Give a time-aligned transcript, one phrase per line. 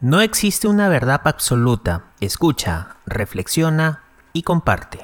[0.00, 2.12] No existe una verdad absoluta.
[2.20, 5.00] Escucha, reflexiona y comparte.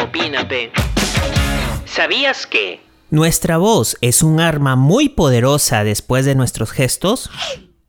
[0.00, 0.72] Opínate.
[1.84, 2.80] ¿Sabías que?
[3.10, 7.30] Nuestra voz es un arma muy poderosa después de nuestros gestos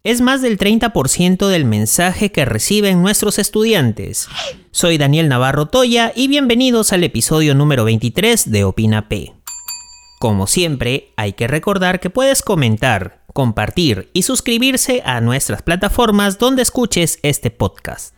[0.06, 4.28] es más del 30% del mensaje que reciben nuestros estudiantes.
[4.70, 9.34] Soy Daniel Navarro Toya y bienvenidos al episodio número 23 de Opina P.
[10.20, 16.62] Como siempre, hay que recordar que puedes comentar, compartir y suscribirse a nuestras plataformas donde
[16.62, 18.14] escuches este podcast.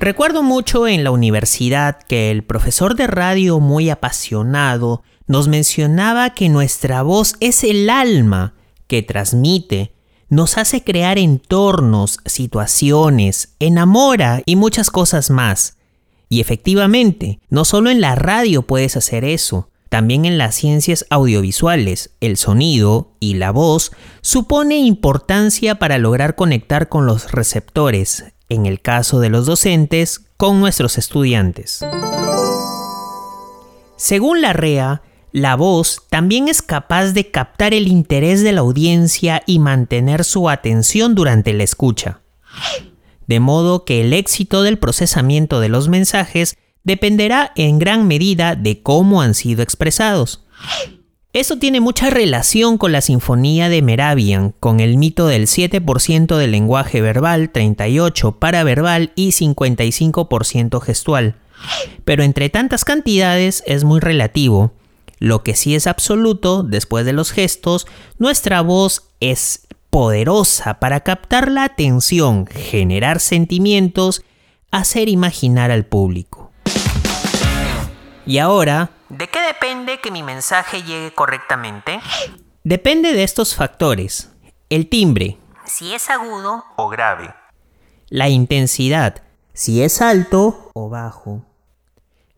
[0.00, 6.48] Recuerdo mucho en la universidad que el profesor de radio muy apasionado nos mencionaba que
[6.48, 8.54] nuestra voz es el alma
[8.86, 9.99] que transmite
[10.30, 15.76] nos hace crear entornos, situaciones, enamora y muchas cosas más.
[16.28, 22.10] Y efectivamente, no solo en la radio puedes hacer eso, también en las ciencias audiovisuales,
[22.20, 28.80] el sonido y la voz supone importancia para lograr conectar con los receptores, en el
[28.80, 31.84] caso de los docentes, con nuestros estudiantes.
[33.96, 39.42] Según la REA, la voz también es capaz de captar el interés de la audiencia
[39.46, 42.20] y mantener su atención durante la escucha.
[43.26, 48.82] De modo que el éxito del procesamiento de los mensajes dependerá en gran medida de
[48.82, 50.44] cómo han sido expresados.
[51.32, 56.50] Eso tiene mucha relación con la sinfonía de Meravian, con el mito del 7% del
[56.50, 61.36] lenguaje verbal, 38% paraverbal y 55% gestual.
[62.04, 64.72] Pero entre tantas cantidades es muy relativo,
[65.20, 67.86] lo que sí es absoluto, después de los gestos,
[68.18, 74.24] nuestra voz es poderosa para captar la atención, generar sentimientos,
[74.70, 76.50] hacer imaginar al público.
[78.24, 82.00] Y ahora, ¿de qué depende que mi mensaje llegue correctamente?
[82.64, 84.30] Depende de estos factores.
[84.70, 85.36] El timbre,
[85.66, 87.34] si es agudo o grave.
[88.08, 89.22] La intensidad,
[89.52, 91.44] si es alto o bajo.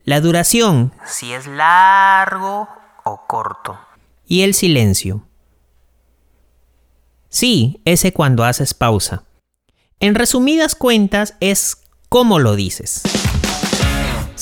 [0.05, 2.67] La duración, si es largo
[3.05, 3.79] o corto.
[4.27, 5.25] Y el silencio.
[7.29, 9.23] Sí, ese cuando haces pausa.
[10.01, 11.77] En resumidas cuentas es
[12.09, 13.03] cómo lo dices.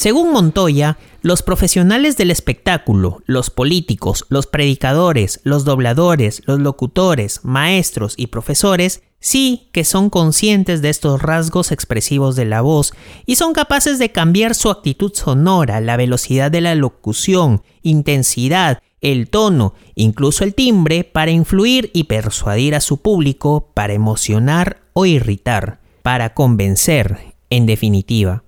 [0.02, 8.16] Según Montoya, los profesionales del espectáculo, los políticos, los predicadores, los dobladores, los locutores, maestros
[8.18, 12.94] y profesores sí que son conscientes de estos rasgos expresivos de la voz
[13.28, 19.30] y son capaces de cambiar su actitud sonora, la velocidad de la locución, intensidad, el
[19.30, 25.80] tono, incluso el timbre, para influir y persuadir a su público, para emocionar o irritar,
[26.02, 28.42] para convencer, en definitiva.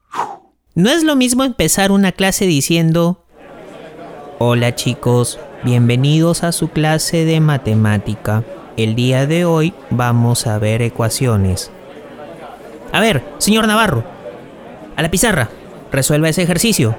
[0.76, 3.24] No es lo mismo empezar una clase diciendo,
[4.40, 8.44] Hola chicos, bienvenidos a su clase de matemática.
[8.76, 11.70] El día de hoy vamos a ver ecuaciones.
[12.92, 14.04] A ver, señor Navarro,
[14.96, 15.52] a la pizarra,
[15.92, 16.96] resuelva ese ejercicio.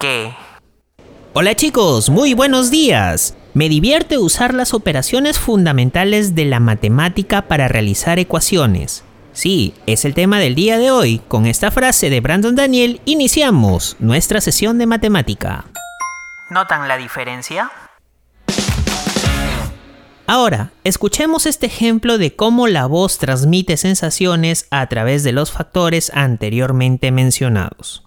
[0.00, 0.32] ¿Qué?
[1.34, 3.36] Hola chicos, muy buenos días.
[3.54, 9.04] Me divierte usar las operaciones fundamentales de la matemática para realizar ecuaciones.
[9.32, 11.20] Sí, es el tema del día de hoy.
[11.26, 15.64] Con esta frase de Brandon Daniel iniciamos nuestra sesión de matemática.
[16.50, 17.70] ¿Notan la diferencia?
[20.26, 26.12] Ahora, escuchemos este ejemplo de cómo la voz transmite sensaciones a través de los factores
[26.14, 28.04] anteriormente mencionados.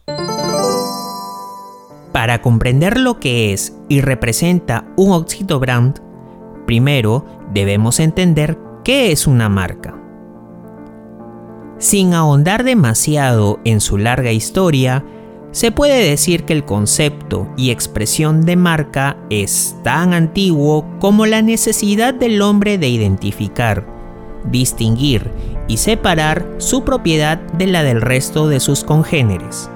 [2.12, 6.00] Para comprender lo que es y representa un óxido brand,
[6.66, 10.05] primero debemos entender qué es una marca.
[11.86, 15.06] Sin ahondar demasiado en su larga historia,
[15.52, 21.44] se puede decir que el concepto y expresión de marca es tan antiguo como la
[21.44, 23.86] necesidad del hombre de identificar,
[24.46, 25.30] distinguir
[25.68, 29.70] y separar su propiedad de la del resto de sus congéneres.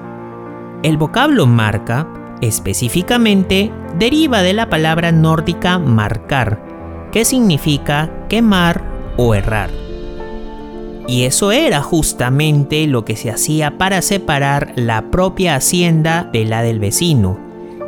[0.82, 2.08] El vocablo marca,
[2.40, 3.70] específicamente,
[4.00, 8.82] deriva de la palabra nórdica marcar, que significa quemar
[9.16, 9.79] o errar.
[11.10, 16.62] Y eso era justamente lo que se hacía para separar la propia hacienda de la
[16.62, 17.36] del vecino,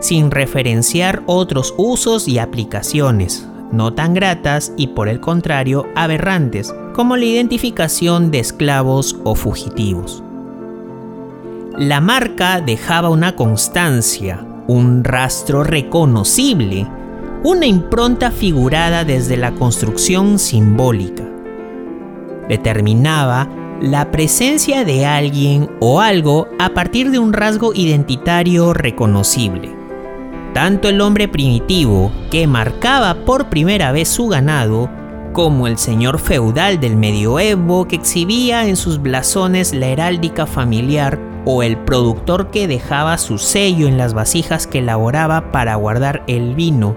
[0.01, 7.17] sin referenciar otros usos y aplicaciones, no tan gratas y por el contrario aberrantes, como
[7.17, 10.25] la identificación de esclavos o fugitivos.
[11.79, 16.89] La marca dejaba una constancia, un rastro reconocible,
[17.45, 21.32] una impronta figurada desde la construcción simbólica
[22.49, 23.49] determinaba
[23.81, 29.75] la presencia de alguien o algo a partir de un rasgo identitario reconocible.
[30.55, 34.89] Tanto el hombre primitivo, que marcaba por primera vez su ganado,
[35.33, 41.63] como el señor feudal del medioevo que exhibía en sus blasones la heráldica familiar, o
[41.63, 46.97] el productor que dejaba su sello en las vasijas que elaboraba para guardar el vino,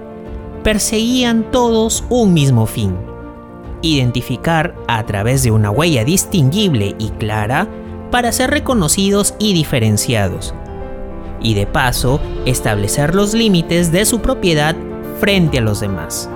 [0.63, 2.95] perseguían todos un mismo fin,
[3.85, 7.67] identificar a través de una huella distinguible y clara
[8.11, 10.53] para ser reconocidos y diferenciados,
[11.41, 14.75] y de paso establecer los límites de su propiedad
[15.19, 16.29] frente a los demás.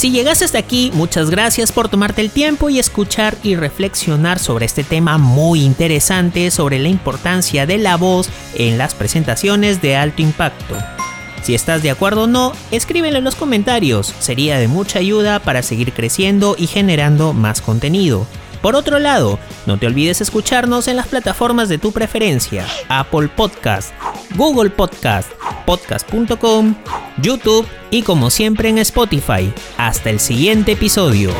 [0.00, 4.64] Si llegaste hasta aquí, muchas gracias por tomarte el tiempo y escuchar y reflexionar sobre
[4.64, 10.22] este tema muy interesante sobre la importancia de la voz en las presentaciones de alto
[10.22, 10.74] impacto.
[11.42, 15.62] Si estás de acuerdo o no, escríbelo en los comentarios, sería de mucha ayuda para
[15.62, 18.26] seguir creciendo y generando más contenido.
[18.62, 23.92] Por otro lado, no te olvides escucharnos en las plataformas de tu preferencia, Apple Podcast,
[24.36, 25.30] Google Podcast,
[25.64, 26.74] podcast.com,
[27.22, 29.52] YouTube y como siempre en Spotify.
[29.78, 31.32] Hasta el siguiente episodio.